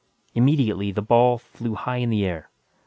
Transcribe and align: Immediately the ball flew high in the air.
Immediately 0.33 0.89
the 0.91 1.03
ball 1.03 1.37
flew 1.37 1.75
high 1.75 1.97
in 1.97 2.09
the 2.09 2.25
air. 2.25 2.49